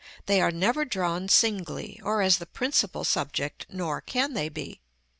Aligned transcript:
They 0.25 0.41
are 0.41 0.49
never 0.49 0.83
drawn 0.83 1.29
singly, 1.29 1.99
or 2.03 2.23
as 2.23 2.39
the 2.39 2.47
principal 2.47 3.03
subject, 3.03 3.67
nor 3.69 4.01
can 4.01 4.33
they 4.33 4.49
be. 4.49 4.81